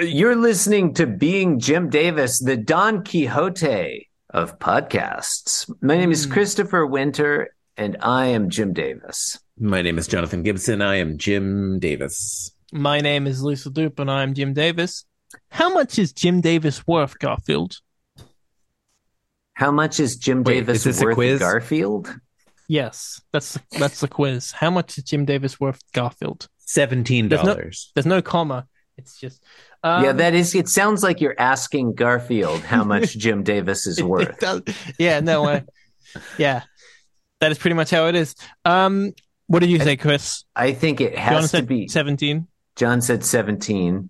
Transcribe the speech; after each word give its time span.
You're 0.00 0.36
listening 0.36 0.94
to 0.94 1.06
Being 1.06 1.58
Jim 1.58 1.88
Davis, 1.90 2.38
the 2.40 2.56
Don 2.56 3.02
Quixote 3.04 4.08
of 4.30 4.58
podcasts. 4.58 5.70
My 5.82 5.96
name 5.96 6.10
is 6.12 6.24
Hmm. 6.24 6.32
Christopher 6.32 6.86
Winter, 6.86 7.54
and 7.76 7.96
I 8.00 8.26
am 8.26 8.50
Jim 8.50 8.72
Davis. 8.72 9.38
My 9.58 9.82
name 9.82 9.98
is 9.98 10.06
Jonathan 10.06 10.42
Gibson. 10.42 10.82
I 10.82 10.96
am 10.96 11.18
Jim 11.18 11.78
Davis. 11.80 12.52
My 12.72 13.00
name 13.00 13.26
is 13.26 13.42
Lisa 13.42 13.70
Doop, 13.70 13.98
and 13.98 14.10
I'm 14.10 14.34
Jim 14.34 14.52
Davis. 14.52 15.04
How 15.50 15.72
much 15.72 15.98
is 15.98 16.12
Jim 16.12 16.40
Davis 16.40 16.86
worth, 16.86 17.18
Garfield? 17.18 17.78
How 19.54 19.70
much 19.72 19.98
is 19.98 20.16
Jim 20.16 20.44
Wait, 20.44 20.54
Davis 20.54 20.86
is 20.86 21.02
worth 21.02 21.14
quiz? 21.14 21.40
Garfield? 21.40 22.14
Yes, 22.68 23.20
that's 23.32 23.54
the, 23.54 23.60
that's 23.78 24.00
the 24.00 24.08
quiz. 24.08 24.52
How 24.52 24.70
much 24.70 24.98
is 24.98 25.04
Jim 25.04 25.24
Davis 25.24 25.58
worth, 25.58 25.80
Garfield? 25.92 26.48
Seventeen 26.58 27.28
There's 27.30 27.42
no- 27.42 27.54
dollars. 27.54 27.90
There's 27.94 28.06
no 28.06 28.22
comma. 28.22 28.66
It's 28.98 29.16
just 29.18 29.42
um, 29.82 30.04
yeah, 30.04 30.12
that 30.12 30.34
is. 30.34 30.54
It 30.54 30.68
sounds 30.68 31.02
like 31.02 31.20
you're 31.20 31.36
asking 31.38 31.94
Garfield 31.94 32.60
how 32.60 32.84
much 32.94 33.16
Jim 33.16 33.42
Davis 33.44 33.86
is 33.86 33.98
it 33.98 34.04
worth. 34.04 34.42
yeah, 34.98 35.20
no 35.20 35.44
way. 35.44 35.64
yeah, 36.36 36.62
that 37.40 37.52
is 37.52 37.58
pretty 37.58 37.74
much 37.74 37.90
how 37.90 38.06
it 38.08 38.14
is. 38.16 38.34
Um, 38.64 39.12
what 39.46 39.60
did 39.60 39.70
you 39.70 39.78
say, 39.78 39.96
Chris? 39.96 40.44
I 40.54 40.72
think 40.72 41.00
it 41.00 41.14
John 41.14 41.22
has 41.22 41.42
to 41.44 41.48
said 41.48 41.66
be. 41.68 41.88
seventeen. 41.88 42.48
John 42.76 43.00
said 43.00 43.24
17. 43.24 44.08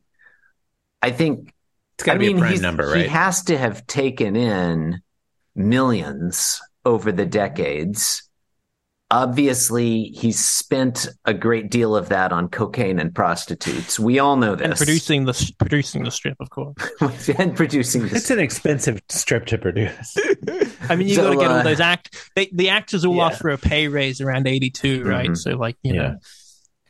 I 1.00 1.10
think 1.10 1.54
It's 1.94 2.04
got 2.04 2.14
to 2.14 2.18
be 2.18 2.26
mean, 2.28 2.36
a 2.36 2.40
prime 2.40 2.50
he's- 2.50 2.60
number, 2.60 2.94
He 2.94 3.02
right? 3.02 3.08
has 3.10 3.44
to 3.44 3.56
have 3.56 3.86
taken 3.86 4.36
in 4.36 5.00
millions 5.54 6.60
over 6.84 7.10
the 7.12 7.24
decades. 7.26 8.27
Obviously, 9.10 10.04
he 10.14 10.32
spent 10.32 11.08
a 11.24 11.32
great 11.32 11.70
deal 11.70 11.96
of 11.96 12.10
that 12.10 12.30
on 12.30 12.48
cocaine 12.48 12.98
and 12.98 13.14
prostitutes. 13.14 13.98
We 13.98 14.18
all 14.18 14.36
know 14.36 14.54
this. 14.54 14.66
And 14.66 14.76
producing 14.76 15.24
the 15.24 15.52
producing 15.58 16.04
the 16.04 16.10
strip, 16.10 16.36
of 16.40 16.50
course. 16.50 16.76
and 17.38 17.56
producing 17.56 18.02
this. 18.02 18.12
it's 18.12 18.30
an 18.30 18.38
expensive 18.38 19.00
strip 19.08 19.46
to 19.46 19.56
produce. 19.56 20.14
I 20.90 20.96
mean, 20.96 21.08
you 21.08 21.14
So, 21.14 21.22
got 21.24 21.30
to 21.30 21.36
get 21.36 21.50
uh, 21.50 21.54
all 21.54 21.62
those 21.64 21.80
act. 21.80 22.30
They, 22.36 22.50
the 22.52 22.68
actors 22.68 23.06
all 23.06 23.16
Yeah. 23.16 23.26
asked 23.28 23.40
for 23.40 23.48
a 23.50 23.56
pay 23.58 23.88
raise 23.88 24.20
around 24.20 24.46
eighty-two, 24.46 25.02
right? 25.04 25.30
Mhm. 25.30 25.36
So, 25.38 25.52
like, 25.56 25.76
you 25.82 25.94
Yeah. 25.94 26.00
know, 26.02 26.16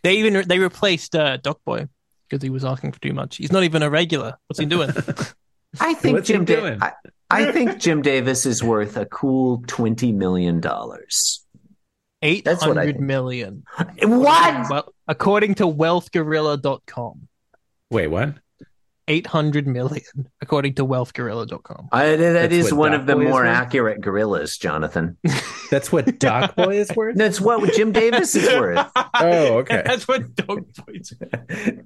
they 0.03 0.17
even 0.19 0.49
they 0.49 0.59
replaced 0.59 1.15
uh, 1.15 1.37
Doc 1.37 1.61
Boy 1.65 1.87
because 2.29 2.43
he 2.43 2.51
was 2.51 2.65
asking 2.65 2.93
for 2.93 3.01
too 3.01 3.13
much. 3.13 3.37
He's 3.37 3.53
not 3.53 3.63
even 3.63 3.83
a 3.83 3.91
regular. 3.91 4.35
What's 4.49 4.59
he 4.59 4.67
doing? 4.67 4.91
I 5.81 5.95
think 5.95 6.15
What's 6.17 6.27
Jim. 6.29 6.45
Da- 6.45 6.57
doing? 6.61 6.83
I, 6.83 6.93
I 7.31 7.53
think 7.53 7.79
Jim 7.79 8.03
Davis 8.03 8.45
is 8.47 8.65
worth 8.65 8.97
a 8.97 9.07
cool 9.07 9.63
twenty 9.69 10.13
million 10.13 10.61
dollars. 10.61 11.45
Eight 12.23 12.45
That's 12.45 12.67
what 12.67 12.77
I 12.77 12.81
hundred 12.81 12.97
think. 12.97 13.07
million. 13.07 13.63
What? 14.03 14.71
Well, 14.71 14.93
according 15.07 15.55
to 15.57 15.65
WealthGorilla.com, 15.67 17.29
Wait, 17.91 18.07
what? 18.09 18.35
eight 19.07 19.27
hundred 19.27 19.67
million. 19.69 20.03
According 20.43 20.75
to 20.75 20.85
WealthGorilla.com. 20.85 21.89
I, 21.93 22.17
that 22.17 22.33
That's 22.33 22.53
is 22.53 22.75
one 22.75 22.91
Doc 22.93 23.01
of 23.03 23.07
the 23.07 23.15
Boy 23.15 23.25
more 23.25 23.47
accurate 23.47 24.01
gorillas, 24.01 24.59
Jonathan. 24.59 25.17
That's 25.71 25.93
what 25.93 26.19
Doc 26.19 26.57
Boy 26.57 26.79
is 26.79 26.91
worth. 26.97 27.17
That's 27.19 27.41
what 27.41 27.73
Jim 27.75 27.93
Davis 27.93 28.35
is 28.35 28.49
worth. 28.49 28.85
Oh, 29.21 29.59
okay. 29.59 29.83
That's 29.85 30.07
what 30.07 30.33
Doc 30.37 30.61
Boy's. 30.87 31.13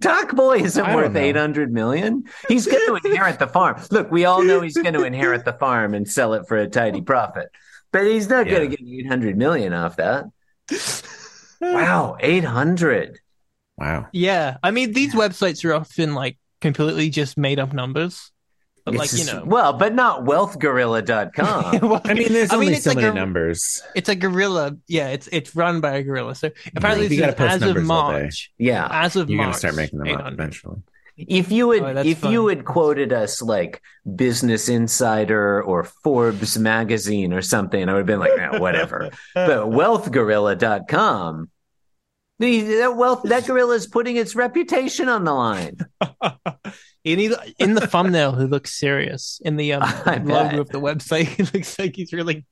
Doc 0.00 0.34
Boy 0.34 0.58
isn't 0.58 0.84
I 0.84 0.88
don't 0.92 0.97
worth 0.97 1.12
know. 1.12 1.20
eight 1.20 1.36
hundred 1.36 1.72
million. 1.72 2.25
He's 2.48 2.66
going 2.66 2.86
to 3.00 3.08
inherit 3.08 3.38
the 3.38 3.47
farm. 3.47 3.80
Look, 3.91 4.10
we 4.10 4.25
all 4.26 4.42
know 4.42 4.60
he's 4.60 4.76
going 4.76 4.92
to 4.94 5.04
inherit 5.04 5.44
the 5.47 5.54
farm 5.54 5.94
and 5.94 6.06
sell 6.06 6.34
it 6.34 6.47
for 6.47 6.56
a 6.59 6.69
tidy 6.69 7.00
profit, 7.00 7.48
but 7.92 8.06
he's 8.06 8.28
not 8.28 8.47
going 8.48 8.70
to 8.70 8.76
get 8.76 8.86
eight 8.86 9.06
hundred 9.06 9.36
million 9.36 9.72
off 9.72 9.97
that. 9.97 10.25
Wow, 11.60 12.16
eight 12.19 12.42
hundred. 12.42 13.20
Wow. 13.78 14.08
Yeah, 14.12 14.56
I 14.64 14.72
mean, 14.72 14.92
these 14.92 15.14
websites 15.14 15.64
are 15.64 15.72
often 15.75 16.12
like 16.14 16.36
completely 16.60 17.08
just 17.08 17.38
made 17.38 17.60
up 17.60 17.72
numbers, 17.72 18.32
but 18.84 18.94
like 18.94 19.12
you 19.12 19.25
know, 19.26 19.44
well, 19.47 19.72
but 19.72 19.94
not 19.94 20.25
wealthgorilla.com. 20.25 21.78
Well, 21.88 22.00
I 22.04 22.14
mean, 22.14 22.32
there's 22.32 22.50
I 22.50 22.54
only 22.54 22.70
mean, 22.72 22.80
so 22.80 22.91
like 22.91 22.97
many 22.97 23.08
a- 23.08 23.14
numbers. 23.14 23.80
It's 23.94 24.09
a 24.09 24.16
gorilla. 24.16 24.76
Yeah, 24.88 25.10
it's 25.10 25.28
it's 25.30 25.54
run 25.54 25.80
by 25.80 25.92
a 25.98 26.03
gorilla. 26.03 26.34
So 26.34 26.50
apparently, 26.74 27.04
You 27.04 27.10
this 27.10 27.20
gotta 27.20 27.32
is 27.32 27.36
post 27.38 27.50
as 27.53 27.62
of 27.62 27.69
numbers 27.76 27.91
all 27.91 28.10
day. 28.12 28.20
March. 28.22 28.53
yeah. 28.59 28.88
As 28.91 29.14
of 29.16 29.30
You're 29.30 29.36
March, 29.36 29.47
gonna 29.47 29.59
start 29.59 29.76
making 29.76 29.98
them 30.00 30.09
up 30.20 30.32
eventually. 30.32 30.82
If 31.17 31.53
you 31.53 31.71
had 31.71 31.99
Oh, 31.99 32.03
if 32.03 32.25
you 32.25 32.47
had 32.49 32.65
quoted 32.65 33.12
us 33.12 33.43
like 33.43 33.83
Business 34.17 34.69
Insider 34.69 35.62
or 35.62 35.84
Forbes 35.84 36.59
magazine 36.59 37.33
or 37.33 37.43
something, 37.43 37.89
I 37.89 37.93
would 37.93 37.99
have 37.99 38.06
been 38.06 38.21
like, 38.21 38.39
"Eh, 38.39 38.59
whatever. 38.59 39.11
but 39.34 39.67
wealthgorilla.com 39.67 41.51
that 42.43 42.95
wealth 42.97 43.22
that 43.25 43.47
gorilla 43.47 43.75
is 43.75 43.87
putting 43.87 44.17
its 44.17 44.34
reputation 44.34 45.09
on 45.09 45.25
the 45.25 45.33
line. 45.33 45.77
In, 47.05 47.19
either, 47.19 47.37
in 47.59 47.75
the 47.75 47.84
thumbnail, 47.84 48.37
he 48.37 48.45
looks 48.45 48.78
serious. 48.78 49.41
In 49.45 49.56
the 49.56 49.72
um, 49.72 49.83
logo 50.25 50.61
of 50.61 50.69
the 50.69 50.81
website, 50.81 51.25
he 51.27 51.43
looks 51.43 51.77
like 51.77 51.97
he's 51.97 52.12
really. 52.12 52.47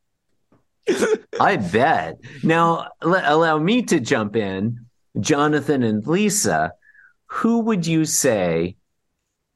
I 1.38 1.54
bet. 1.54 2.16
Now, 2.42 2.88
l- 3.00 3.22
allow 3.24 3.58
me 3.58 3.82
to 3.82 4.00
jump 4.00 4.34
in. 4.34 4.86
Jonathan 5.20 5.84
and 5.84 6.04
Lisa, 6.04 6.72
who 7.30 7.60
would 7.60 7.86
you 7.86 8.04
say 8.04 8.76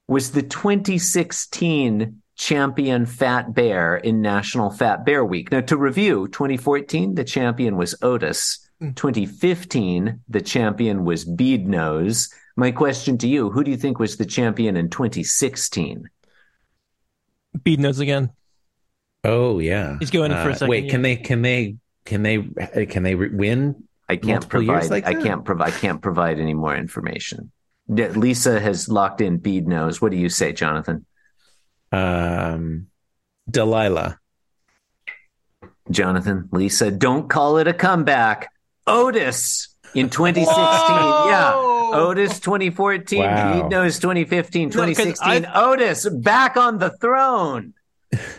was 0.08 0.32
the 0.32 0.42
2016 0.42 2.20
champion 2.36 3.06
Fat 3.06 3.54
Bear 3.54 3.96
in 3.96 4.20
National 4.20 4.70
Fat 4.70 5.04
Bear 5.04 5.24
Week? 5.24 5.50
Now, 5.50 5.60
to 5.62 5.76
review, 5.76 6.28
2014, 6.28 7.14
the 7.14 7.24
champion 7.24 7.76
was 7.76 7.94
Otis. 8.02 8.60
Mm. 8.82 8.94
2015, 8.96 10.20
the 10.28 10.40
champion 10.40 11.04
was 11.04 11.24
Bead 11.24 11.66
Nose. 11.66 12.28
My 12.56 12.70
question 12.70 13.18
to 13.18 13.28
you, 13.28 13.50
who 13.50 13.64
do 13.64 13.70
you 13.70 13.76
think 13.76 13.98
was 13.98 14.16
the 14.16 14.26
champion 14.26 14.76
in 14.76 14.90
2016? 14.90 16.04
Bead 17.62 17.80
nose 17.80 18.00
again. 18.00 18.30
Oh 19.22 19.58
yeah. 19.60 19.96
He's 20.00 20.10
going 20.10 20.32
for 20.32 20.36
a 20.36 20.50
Uh, 20.50 20.54
second 20.54 20.68
Wait, 20.68 20.84
year. 20.84 20.90
can 20.90 21.02
they? 21.02 21.16
Can 21.16 21.42
they? 21.42 21.76
Can 22.04 22.22
they? 22.22 22.38
uh, 22.38 22.84
Can 22.88 23.02
they 23.04 23.14
re- 23.14 23.30
win? 23.30 23.84
I 24.08 24.16
can't 24.16 24.46
provide. 24.48 24.90
like 24.90 25.06
I 25.06 25.14
can't 25.14 25.44
provide. 25.44 25.68
I 25.68 25.70
can't 25.70 26.02
provide 26.02 26.38
any 26.40 26.52
more 26.52 26.76
information. 26.76 27.50
Yeah, 27.88 28.08
Lisa 28.08 28.60
has 28.60 28.88
locked 28.88 29.20
in 29.20 29.38
bead 29.38 29.68
nose. 29.68 30.00
What 30.00 30.10
do 30.10 30.16
you 30.16 30.28
say, 30.28 30.52
Jonathan? 30.52 31.04
Um, 31.92 32.86
Delilah. 33.50 34.18
Jonathan, 35.90 36.48
Lisa, 36.50 36.90
don't 36.90 37.28
call 37.28 37.58
it 37.58 37.68
a 37.68 37.74
comeback. 37.74 38.48
Otis 38.86 39.74
in 39.94 40.08
2016. 40.10 40.56
Yeah. 40.56 41.52
Otis 41.54 42.40
2014, 42.40 43.20
Wow. 43.20 43.52
Bead 43.62 43.70
Nose 43.70 43.98
2015, 43.98 44.68
No, 44.70 44.72
'cause 44.72 44.96
2016. 44.96 45.46
Otis 45.54 46.08
back 46.08 46.56
on 46.56 46.78
the 46.78 46.90
throne. 46.90 47.74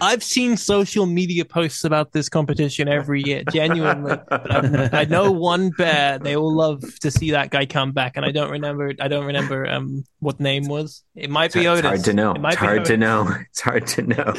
I've 0.02 0.24
seen 0.24 0.58
social 0.58 1.06
media 1.06 1.46
posts 1.46 1.84
about 1.84 2.12
this 2.12 2.30
competition 2.30 2.88
every 2.88 3.24
year, 3.24 3.44
genuinely. 3.52 4.18
But 4.30 4.94
I've, 4.94 5.10
know 5.10 5.32
one 5.32 5.70
bear. 5.72 6.20
They 6.20 6.36
all 6.36 6.54
love 6.54 6.84
to 7.00 7.12
see 7.12 7.32
that 7.32 7.50
guy 7.50 7.66
come 7.66 7.92
back, 7.92 8.18
and 8.18 8.26
I 8.26 8.32
don't 8.32 8.52
remember. 8.52 8.94
I 9.00 9.08
don't 9.08 9.26
remember 9.26 9.68
um 9.68 10.04
what 10.20 10.40
name 10.40 10.68
was. 10.68 11.04
It 11.16 11.30
might 11.30 11.46
It's, 11.46 11.56
be 11.56 11.62
it's 11.62 11.70
Otis. 11.70 11.86
hard 11.86 12.04
to 12.06 12.14
know. 12.14 12.34
It 12.34 12.42
might 12.42 12.54
It's 12.54 12.62
be 12.62 12.66
hard 12.68 12.86
to 12.86 12.98
know. 12.98 13.28
It's 13.50 13.62
hard 13.62 13.88
to 13.88 14.02
know. 14.04 14.34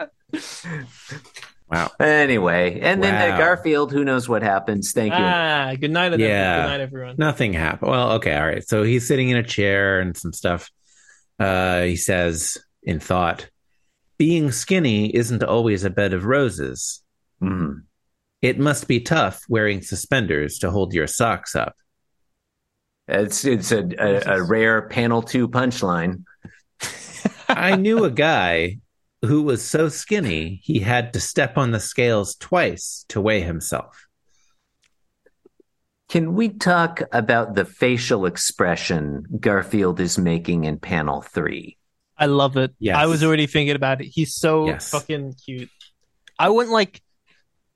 Wow. 1.68 1.90
Anyway, 1.98 2.78
and 2.80 3.02
then 3.02 3.32
uh, 3.32 3.36
Garfield, 3.38 3.90
who 3.90 4.04
knows 4.04 4.28
what 4.28 4.42
happens? 4.42 4.92
Thank 4.92 5.12
you. 5.12 5.18
Ah, 5.20 5.74
good 5.78 5.90
night, 5.90 6.12
everyone. 6.12 6.30
Yeah. 6.30 6.62
Good 6.62 6.70
night, 6.70 6.80
everyone. 6.80 7.14
Nothing 7.18 7.52
happened. 7.54 7.90
Well, 7.90 8.12
okay, 8.12 8.36
all 8.36 8.46
right. 8.46 8.66
So 8.66 8.84
he's 8.84 9.08
sitting 9.08 9.30
in 9.30 9.36
a 9.36 9.42
chair 9.42 9.98
and 9.98 10.16
some 10.16 10.32
stuff. 10.32 10.70
Uh, 11.40 11.82
he 11.82 11.96
says 11.96 12.56
in 12.84 13.00
thought, 13.00 13.48
"Being 14.18 14.50
skinny 14.52 15.14
isn't 15.14 15.42
always 15.42 15.84
a 15.84 15.90
bed 15.90 16.12
of 16.12 16.24
roses. 16.24 17.02
Mhm. 17.42 17.82
It 18.42 18.58
must 18.58 18.86
be 18.86 19.00
tough 19.00 19.42
wearing 19.48 19.82
suspenders 19.82 20.58
to 20.58 20.70
hold 20.70 20.94
your 20.94 21.06
socks 21.06 21.54
up." 21.54 21.76
It's 23.08 23.44
it's 23.44 23.72
a, 23.72 23.88
a, 23.98 24.38
a 24.38 24.42
rare 24.42 24.88
panel 24.88 25.22
two 25.22 25.48
punchline. 25.48 26.24
I 27.48 27.76
knew 27.76 28.04
a 28.04 28.10
guy 28.10 28.78
who 29.22 29.42
was 29.42 29.64
so 29.64 29.88
skinny 29.88 30.60
he 30.62 30.80
had 30.80 31.12
to 31.12 31.20
step 31.20 31.56
on 31.56 31.70
the 31.70 31.80
scales 31.80 32.34
twice 32.36 33.04
to 33.08 33.20
weigh 33.20 33.42
himself. 33.42 34.06
Can 36.08 36.34
we 36.34 36.50
talk 36.50 37.02
about 37.12 37.54
the 37.54 37.64
facial 37.64 38.26
expression 38.26 39.24
Garfield 39.40 39.98
is 39.98 40.18
making 40.18 40.64
in 40.64 40.78
panel 40.78 41.20
three? 41.20 41.78
I 42.18 42.26
love 42.26 42.56
it. 42.56 42.74
Yes. 42.78 42.96
I 42.96 43.06
was 43.06 43.22
already 43.22 43.46
thinking 43.46 43.76
about 43.76 44.00
it. 44.00 44.06
He's 44.06 44.34
so 44.34 44.66
Yes. 44.66 44.90
fucking 44.90 45.34
cute. 45.44 45.68
I 46.38 46.48
want 46.50 46.68
like, 46.70 47.02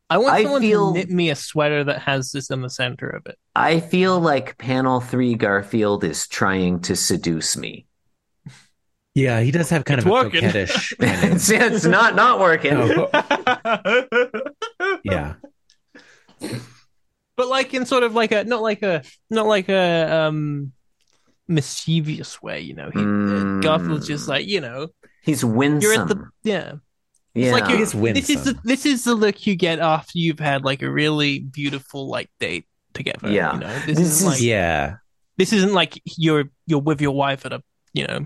I 0.09 0.19
want 0.19 0.35
I 0.35 0.43
someone 0.43 0.63
feel- 0.63 0.93
to 0.93 0.99
knit 0.99 1.11
me 1.11 1.31
a 1.31 1.37
sweater 1.37 1.85
that 1.85 2.01
has 2.03 2.33
this 2.33 2.51
in 2.51 2.63
the 2.63 2.71
center 2.71 3.09
of 3.09 3.27
it. 3.27 3.39
I 3.55 3.81
feel 3.81 4.19
like 4.19 4.57
panel 4.59 5.01
three 5.01 5.35
Garfield 5.35 6.05
is 6.05 6.27
trying 6.27 6.81
to 6.81 6.97
seduce 6.97 7.57
me. 7.57 7.87
Yeah, 9.15 9.41
he 9.41 9.51
does 9.51 9.69
have 9.71 9.85
kind 9.85 9.99
It's 9.99 10.07
of 10.07 10.11
a 10.11 10.15
working. 10.15 10.41
coquettish 10.43 10.95
it's, 11.01 11.51
it's 11.51 11.85
not 11.85 12.15
not 12.15 12.39
working. 12.39 12.75
No. 12.75 13.11
Yeah. 15.05 15.35
but 17.37 17.49
like 17.49 17.75
in 17.75 17.87
sort 17.87 18.03
of 18.03 18.15
like 18.15 18.33
a 18.33 18.45
not 18.45 18.63
like 18.63 18.83
a 18.83 19.03
not 19.31 19.47
like 19.47 19.69
a 19.69 20.27
um 20.27 20.73
mischievous 21.51 22.41
way. 22.43 22.61
You 22.61 22.75
know, 22.75 22.91
he, 22.91 22.99
Mm. 23.01 23.63
Garfield's 23.63 24.07
just 24.07 24.29
like 24.29 24.47
you 24.47 24.61
know, 24.61 24.89
He's 25.23 25.45
winsome. 25.45 25.81
you're 25.83 26.01
at 26.01 26.09
the 26.09 26.25
yeah. 26.43 26.73
yeah. 27.35 27.45
It's 27.47 27.53
like 27.61 27.69
you're, 27.69 27.79
He's 27.79 27.93
this 27.93 28.31
is 28.31 28.45
the 28.45 28.59
this 28.65 28.87
is 28.87 29.05
the 29.05 29.15
look 29.15 29.47
you 29.47 29.57
get 29.57 29.79
after 29.81 30.13
you've 30.19 30.39
had 30.41 30.65
like 30.65 30.83
a 30.83 30.91
really 30.91 31.41
beautiful 31.41 32.09
like 32.09 32.31
date 32.41 32.67
together. 32.95 33.31
Yeah. 33.31 33.55
you 33.55 33.61
know, 33.61 33.75
this, 33.81 33.87
This 33.87 33.99
isn't 33.99 34.27
is- 34.29 34.33
like 34.35 34.41
Yeah. 34.43 34.97
this 35.37 35.53
isn't 35.53 35.75
like 35.75 36.01
you're 36.17 36.45
you're 36.67 36.81
with 36.81 37.01
your 37.01 37.15
wife 37.15 37.45
at 37.47 37.53
a 37.53 37.63
you 37.93 38.07
know 38.07 38.25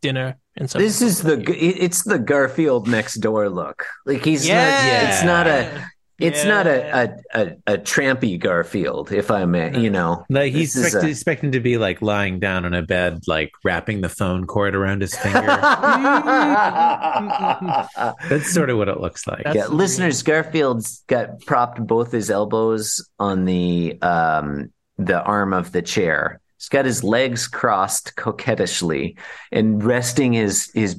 dinner 0.00 0.36
and 0.56 0.68
so 0.68 0.78
this 0.78 1.00
is 1.00 1.22
the 1.22 1.38
it's 1.56 2.02
the 2.02 2.18
Garfield 2.18 2.88
next 2.88 3.16
door 3.16 3.48
look. 3.48 3.86
Like 4.04 4.24
he's 4.24 4.46
yeah, 4.46 5.04
not 5.04 5.08
it's 5.12 5.22
not 5.24 5.46
a 5.46 5.90
it's 6.22 6.44
not 6.44 6.66
a, 6.66 7.02
a 7.02 7.16
a 7.34 7.56
a 7.74 7.78
trampy 7.78 8.38
Garfield, 8.38 9.12
if 9.12 9.30
I 9.30 9.44
may, 9.44 9.78
you 9.78 9.90
know. 9.90 10.24
Like 10.28 10.52
he's 10.52 10.76
expect- 10.76 11.04
a- 11.04 11.08
expecting 11.08 11.52
to 11.52 11.60
be 11.60 11.78
like 11.78 12.02
lying 12.02 12.38
down 12.38 12.64
on 12.64 12.74
a 12.74 12.82
bed, 12.82 13.22
like 13.26 13.52
wrapping 13.64 14.00
the 14.00 14.08
phone 14.08 14.46
cord 14.46 14.74
around 14.74 15.02
his 15.02 15.16
finger. 15.16 15.40
That's 18.28 18.52
sort 18.52 18.70
of 18.70 18.78
what 18.78 18.88
it 18.88 19.00
looks 19.00 19.26
like. 19.26 19.38
That's- 19.44 19.54
yeah, 19.56 19.66
listeners, 19.66 20.22
Garfield's 20.22 21.02
got 21.06 21.40
propped 21.46 21.84
both 21.86 22.12
his 22.12 22.30
elbows 22.30 23.06
on 23.18 23.44
the 23.44 23.98
um 24.02 24.72
the 24.98 25.22
arm 25.22 25.52
of 25.52 25.72
the 25.72 25.82
chair. 25.82 26.40
He's 26.62 26.68
got 26.68 26.84
his 26.84 27.02
legs 27.02 27.48
crossed 27.48 28.14
coquettishly 28.14 29.16
and 29.50 29.82
resting 29.82 30.32
his 30.32 30.70
his 30.72 30.96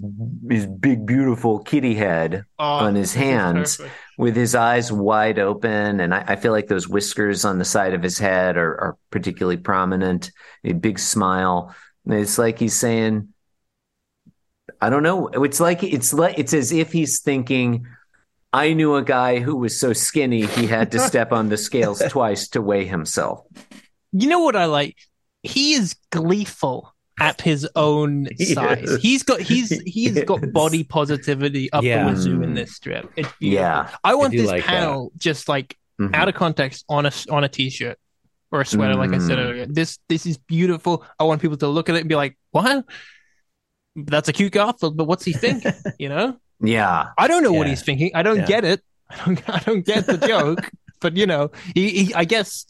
his 0.49 0.65
big 0.65 1.05
beautiful 1.05 1.59
kitty 1.59 1.95
head 1.95 2.43
Oh, 2.59 2.65
on 2.65 2.95
his 2.95 3.13
hands. 3.13 3.79
with 4.17 4.35
his 4.35 4.55
eyes 4.55 4.91
wide 4.91 5.39
open, 5.39 6.01
and 6.01 6.13
I, 6.13 6.25
I 6.27 6.35
feel 6.35 6.51
like 6.51 6.67
those 6.67 6.89
whiskers 6.89 7.45
on 7.45 7.59
the 7.59 7.65
side 7.65 7.93
of 7.93 8.03
his 8.03 8.19
head 8.19 8.57
are, 8.57 8.75
are 8.81 8.97
particularly 9.09 9.55
prominent. 9.55 10.31
A 10.65 10.73
big 10.73 10.99
smile. 10.99 11.73
And 12.05 12.15
it's 12.15 12.37
like 12.37 12.59
he's 12.59 12.75
saying, 12.75 13.29
"I 14.81 14.89
don't 14.89 15.03
know." 15.03 15.29
It's 15.29 15.61
like 15.61 15.81
it's 15.81 16.13
like 16.13 16.37
it's 16.37 16.53
as 16.53 16.73
if 16.73 16.91
he's 16.91 17.21
thinking, 17.21 17.87
"I 18.51 18.73
knew 18.73 18.95
a 18.95 19.01
guy 19.01 19.39
who 19.39 19.55
was 19.55 19.79
so 19.79 19.93
skinny 19.93 20.45
he 20.45 20.67
had 20.67 20.91
to 20.91 20.99
step 21.07 21.31
on 21.31 21.47
the 21.47 21.55
scales 21.57 22.03
twice 22.09 22.49
to 22.49 22.61
weigh 22.61 22.83
himself." 22.83 23.45
You 24.11 24.27
know 24.27 24.41
what 24.41 24.57
I 24.57 24.65
like? 24.65 24.97
He 25.43 25.73
is 25.73 25.95
gleeful 26.11 26.93
at 27.19 27.41
his 27.41 27.67
own 27.75 28.27
He 28.37 28.45
size. 28.45 28.81
is. 28.89 29.01
He's 29.01 29.23
got 29.23 29.39
he's 29.41 29.69
He 29.69 29.91
he's 30.09 30.23
got 30.23 30.43
is. 30.43 30.51
body 30.51 30.83
positivity 30.83 31.71
up 31.71 31.83
Yeah. 31.83 32.05
the 32.05 32.11
wazoo 32.11 32.41
in 32.41 32.53
this 32.55 32.75
strip. 32.75 33.11
It's. 33.15 33.29
Yeah. 33.39 33.89
I 34.03 34.15
want 34.15 34.31
do 34.31 34.39
this 34.39 34.47
like 34.47 34.63
that. 34.65 34.69
panel 34.69 35.11
just 35.17 35.47
like 35.47 35.77
Mhm. 36.01 36.15
out 36.15 36.27
of 36.27 36.33
context 36.33 36.85
on 36.89 37.05
a 37.05 37.11
on 37.29 37.43
a 37.43 37.47
t-shirt 37.49 37.99
or 38.51 38.61
a 38.61 38.65
sweater, 38.65 38.95
like 38.95 39.13
I 39.13 39.19
said 39.19 39.37
Mm. 39.37 39.45
earlier. 39.45 39.65
This 39.67 39.99
this 40.09 40.25
is 40.25 40.37
beautiful. 40.39 41.05
I 41.19 41.23
want 41.25 41.39
people 41.41 41.57
to 41.57 41.67
look 41.67 41.87
at 41.89 41.95
it 41.95 41.99
and 41.99 42.09
be 42.09 42.15
like, 42.15 42.35
"What? 42.51 42.83
That's 43.95 44.27
a 44.27 44.33
cute 44.33 44.53
Garfield, 44.53 44.97
but 44.97 45.03
what's 45.05 45.23
he 45.23 45.33
thinking?" 45.43 45.71
you 45.99 46.09
know, 46.09 46.37
Yeah, 46.61 47.09
I 47.17 47.27
don't 47.27 47.43
know 47.43 47.53
what 47.53 47.67
he's 47.67 47.83
thinking. 47.83 48.11
I 48.15 48.23
don't 48.23 48.37
Yeah. 48.37 48.45
get 48.45 48.63
it. 48.65 48.81
I 49.09 49.17
don't. 49.25 49.49
I 49.49 49.59
don't 49.59 49.85
get 49.85 50.07
the 50.07 50.17
joke. 50.17 50.69
but 50.99 51.15
you 51.17 51.27
know, 51.27 51.51
he, 51.75 52.05
he. 52.05 52.13
I 52.15 52.23
guess 52.25 52.65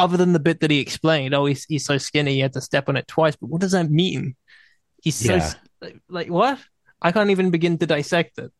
other 0.00 0.16
than 0.16 0.32
the 0.32 0.40
bit 0.40 0.60
that 0.60 0.70
he 0.70 0.80
explained, 0.80 1.34
oh, 1.34 1.46
he's 1.46 1.64
he's 1.64 1.84
so 1.84 1.98
skinny, 1.98 2.34
he 2.34 2.40
had 2.40 2.52
to 2.54 2.60
step 2.60 2.88
on 2.88 2.96
it 2.96 3.06
twice. 3.08 3.36
But 3.36 3.48
what 3.50 3.60
does 3.60 3.72
that 3.72 3.90
mean? 3.90 4.36
He's 5.02 5.14
so 5.16 5.34
Yeah. 5.36 5.52
like, 5.80 6.00
like 6.08 6.28
what? 6.30 6.58
I 7.02 7.12
can't 7.12 7.30
even 7.30 7.50
begin 7.50 7.78
to 7.78 7.86
dissect 7.86 8.38
it. 8.38 8.50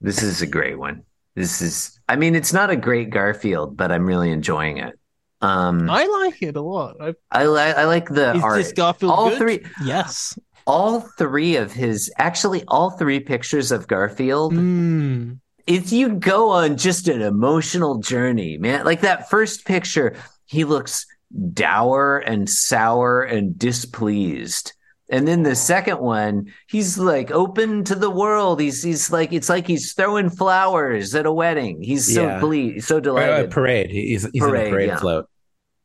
this 0.00 0.22
is 0.22 0.40
a 0.42 0.46
great 0.46 0.78
one. 0.78 1.02
This 1.34 1.60
is. 1.62 1.98
I 2.08 2.16
mean, 2.16 2.34
it's 2.34 2.52
not 2.52 2.70
a 2.70 2.76
great 2.76 3.10
Garfield, 3.10 3.76
but 3.76 3.92
I'm 3.92 4.06
really 4.06 4.30
enjoying 4.32 4.78
it. 4.78 4.98
Um, 5.42 5.88
I 5.88 6.04
like 6.06 6.42
it 6.42 6.56
a 6.56 6.60
lot. 6.60 6.96
I, 7.00 7.14
I, 7.30 7.46
li- 7.46 7.60
I 7.82 7.84
like 7.84 8.08
the 8.08 8.34
is 8.34 8.42
art. 8.42 8.56
this 8.58 8.72
Garfield 8.72 9.12
all 9.12 9.28
good? 9.30 9.38
three 9.38 9.60
Yes. 9.84 10.38
all 10.66 11.00
three 11.00 11.56
of 11.56 11.72
his 11.72 12.12
actually 12.18 12.62
all 12.68 12.90
three 12.90 13.20
pictures 13.20 13.72
of 13.72 13.86
Garfield 13.88 14.52
Mm. 14.54 15.38
if 15.66 15.92
you 15.92 16.10
go 16.10 16.50
on 16.50 16.76
just 16.76 17.08
an 17.08 17.22
emotional 17.22 17.98
journey 17.98 18.58
man 18.58 18.84
like 18.84 19.00
that 19.00 19.30
first 19.30 19.64
picture 19.64 20.14
he 20.50 20.64
looks 20.64 21.06
dour 21.52 22.18
and 22.18 22.48
sour 22.50 23.22
and 23.22 23.56
displeased 23.58 24.72
and 25.08 25.26
then 25.26 25.42
the 25.44 25.54
second 25.54 25.98
one 26.00 26.52
he's 26.68 26.98
like 26.98 27.30
open 27.30 27.84
to 27.84 27.94
the 27.94 28.10
world 28.10 28.60
he's 28.60 28.82
he's 28.82 29.10
like 29.12 29.32
it's 29.32 29.48
like 29.48 29.66
he's 29.66 29.92
throwing 29.92 30.28
flowers 30.28 31.14
at 31.14 31.26
a 31.26 31.32
wedding 31.32 31.80
he's 31.82 32.12
so 32.14 32.22
Yeah. 32.26 32.40
ple- 32.40 32.80
so 32.80 32.96
Or, 32.96 32.98
uh, 32.98 33.00
delighted 33.00 33.50
parade. 33.50 33.90
He's, 33.90 34.22
he's 34.24 34.34
in 34.34 34.40
Parade, 34.40 34.66
a 34.66 34.70
parade 34.70 34.88
yeah. 34.88 34.98
float. 34.98 35.26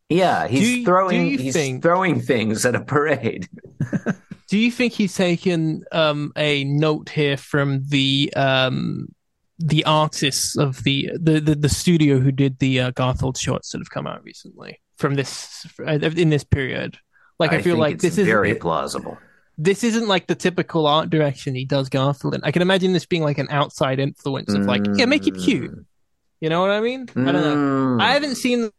yeah 0.09 0.47
he's 0.47 0.61
Do 0.61 0.67
you- 0.67 0.77
do 0.77 0.85
throwing 0.85 1.25
he's 1.37 1.53
think- 1.53 1.83
throwing 1.83 2.19
things 2.21 2.65
at 2.65 2.75
a 2.75 2.81
parade 2.83 3.47
Do 4.47 4.59
you 4.59 4.69
think 4.71 4.93
he's 4.93 5.15
taken 5.15 5.83
um, 5.91 6.31
a 6.37 6.63
note 6.65 7.09
here 7.09 7.35
from 7.35 7.81
the 7.87 8.31
um, 8.35 9.07
the 9.57 9.85
artists 9.85 10.57
of 10.57 10.83
the 10.83 11.09
the, 11.19 11.39
the, 11.39 11.55
the 11.55 11.69
studio 11.69 12.19
who 12.19 12.31
did 12.31 12.59
the 12.59 12.79
uh, 12.79 12.91
Garfield 12.91 13.37
shorts 13.37 13.71
that 13.71 13.79
have 13.79 13.89
come 13.89 14.07
out 14.07 14.23
recently 14.23 14.81
from 14.97 15.15
this 15.15 15.65
in 15.79 16.29
this 16.29 16.43
period? 16.43 16.97
Like 17.37 17.51
I, 17.51 17.61
feel 17.61 17.77
like 17.77 17.99
this 17.99 18.17
is 18.17 18.27
very 18.27 18.55
plausible 18.55 19.17
this 19.57 19.83
isn't 19.83 20.07
like 20.07 20.27
the 20.27 20.35
typical 20.35 20.87
art 20.87 21.09
direction 21.09 21.55
he 21.55 21.65
does 21.65 21.89
Garfield 21.89 22.35
in. 22.35 22.41
I 22.43 22.51
can 22.51 22.61
imagine 22.61 22.93
this 22.93 23.05
being 23.05 23.23
like 23.23 23.37
an 23.37 23.47
outside 23.49 23.99
influence 23.99 24.53
of 24.53 24.65
like, 24.65 24.83
yeah, 24.95 25.05
make 25.05 25.27
it 25.27 25.37
cute. 25.37 25.71
You 26.41 26.49
know 26.49 26.61
what 26.61 26.71
I 26.71 26.81
mean? 26.81 27.07
I 27.15 27.31
don't 27.31 27.41
know. 27.41 27.55
Mm. 27.55 28.01
I 28.01 28.11
haven't 28.11 28.35
seen 28.35 28.69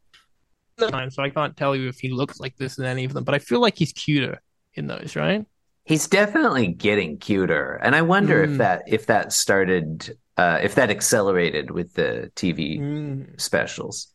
the 0.76 0.90
time, 0.90 1.10
so 1.10 1.22
I 1.22 1.30
can't 1.30 1.56
tell 1.56 1.74
you 1.74 1.88
if 1.88 1.98
he 1.98 2.10
looks 2.10 2.38
like 2.38 2.56
this 2.56 2.78
in 2.78 2.84
any 2.84 3.04
of 3.04 3.14
them. 3.14 3.24
But 3.24 3.34
I 3.34 3.38
feel 3.38 3.60
like 3.60 3.78
he's 3.78 3.92
cuter 3.92 4.42
in 4.74 4.86
those, 4.86 5.16
right? 5.16 5.46
He's 5.84 6.08
definitely 6.08 6.68
getting 6.68 7.16
cuter, 7.18 7.80
and 7.82 7.94
I 7.94 8.02
wonder 8.02 8.42
if 8.42 8.50
Mm. 8.50 8.58
that 8.58 8.82
if 8.86 9.06
that 9.06 9.32
started 9.32 10.18
uh, 10.36 10.58
if 10.62 10.74
that 10.76 10.90
accelerated 10.90 11.70
with 11.70 11.94
the 11.94 12.30
TV 12.36 12.78
Mm, 12.78 13.40
specials. 13.40 14.08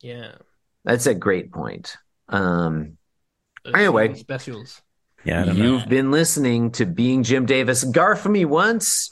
yeah. 0.00 0.32
That's 0.84 1.06
a 1.06 1.14
great 1.14 1.52
point. 1.52 1.96
Um, 2.28 2.98
Those 3.64 3.74
Anyway. 3.76 4.14
Specials. 4.14 4.82
Yeah, 5.24 5.42
I 5.42 5.44
don't 5.44 5.58
know. 5.58 5.64
you've 5.64 5.88
been 5.88 6.10
listening 6.10 6.72
to 6.72 6.86
Being 6.86 7.22
Jim 7.22 7.46
Davis. 7.46 7.84
Garf 7.84 8.28
me 8.28 8.44
once, 8.44 9.10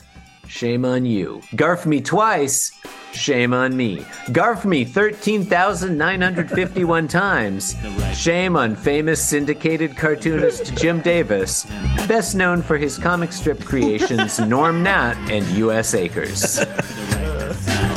shame 0.50 0.84
on 0.84 1.06
you. 1.06 1.40
Garf 1.52 1.86
me 1.86 2.00
twice, 2.00 2.72
shame 3.12 3.54
on 3.54 3.76
me. 3.76 3.98
Garf 4.28 4.64
me 4.64 4.84
thirteen 4.84 5.44
thousand 5.44 5.96
nine 5.96 6.20
hundred 6.20 6.50
fifty-one 6.50 7.08
times. 7.22 7.76
Shame 8.14 8.56
on 8.56 8.74
famous 8.76 9.22
syndicated 9.22 9.96
cartoonist 9.96 10.74
Jim 10.76 11.00
Davis, 11.00 11.64
best 12.08 12.34
known 12.34 12.62
for 12.62 12.76
his 12.76 12.98
comic 12.98 13.32
strip 13.32 13.64
creations 13.64 14.38
Gnorm 14.38 14.82
Gnat 14.82 15.16
and 15.30 15.46
U.S. 15.58 15.94
Acres. 15.94 16.58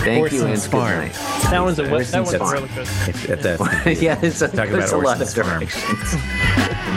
Thank 0.04 0.32
you 0.34 0.42
and 0.42 0.50
Orson's 0.50 0.64
good 0.68 0.72
Farm. 0.72 0.98
night. 1.00 1.14
That 1.50 1.60
one's 1.64 1.80
a 1.80 1.84
that 1.84 1.94
Orson's 1.94 2.16
one's 2.26 2.34
a 2.34 2.40
Farm. 2.40 2.54
roller 2.56 2.68
coaster. 2.68 3.10
If- 3.12 3.30
if 3.30 3.42
that's- 3.42 4.02
yeah, 4.02 4.20
it's 4.22 4.42
a, 4.42 4.48
Talking 4.50 4.74
there's 4.74 4.92
a 4.92 4.98
lot 4.98 5.22
of 5.22 5.28
Orson's 5.28 5.34
Farm. 5.36 5.60
directions. 5.60 6.14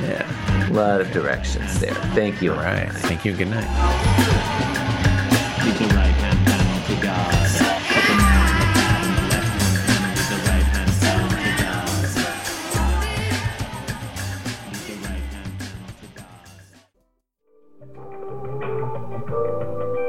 yeah. 0.03 0.69
A 0.69 0.73
lot 0.73 1.01
of 1.01 1.13
directions 1.13 1.79
there. 1.79 1.95
Thank 2.15 2.43
you. 2.43 2.53
All 2.53 2.59
right. 2.59 2.91
Thank 2.93 3.25
you. 3.25 3.33
Good 3.35 3.49
night. 3.49 3.65